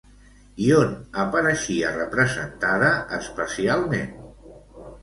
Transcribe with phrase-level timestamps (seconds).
[0.67, 0.95] I on
[1.25, 4.13] apareixia representada, especialment?